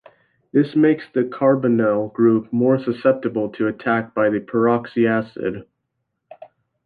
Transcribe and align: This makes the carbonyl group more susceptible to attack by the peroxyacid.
This 0.51 0.75
makes 0.75 1.03
the 1.13 1.21
carbonyl 1.25 2.11
group 2.11 2.51
more 2.51 2.79
susceptible 2.83 3.49
to 3.49 3.67
attack 3.67 4.15
by 4.15 4.31
the 4.31 4.39
peroxyacid. 4.39 5.67